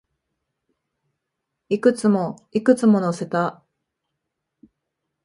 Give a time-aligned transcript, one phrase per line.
[1.69, 3.61] いくつも、いくつも乗せた